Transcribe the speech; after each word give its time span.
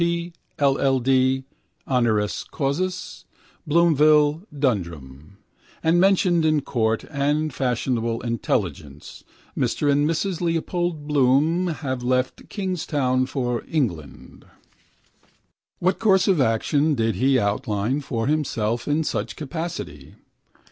P., 0.01 0.05
P. 0.05 0.07
C., 0.07 0.29
K. 0.31 0.33
P., 0.57 0.63
L. 0.65 0.79
L. 0.79 0.99
D. 0.99 1.43
(honoris 1.85 2.43
causa), 2.45 2.89
Bloomville, 3.69 4.41
Dundrum) 4.51 5.37
and 5.83 6.01
mentioned 6.01 6.43
in 6.43 6.61
court 6.61 7.03
and 7.11 7.53
fashionable 7.53 8.19
intelligence 8.21 9.23
(Mr 9.55 9.91
and 9.91 10.09
Mrs 10.09 10.41
Leopold 10.41 11.05
Bloom 11.07 11.67
have 11.67 12.01
left 12.01 12.49
Kingstown 12.49 13.27
for 13.27 13.63
England). 13.67 14.45
What 15.77 15.99
course 15.99 16.27
of 16.27 16.41
action 16.41 16.95
did 16.95 17.13
he 17.13 17.37
outline 17.37 18.01
for 18.01 18.25
himself 18.25 18.87
in 18.87 19.03
such 19.03 19.35
capacity? 19.35 20.15